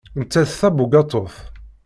[0.19, 1.35] Nettat d tabugaṭut.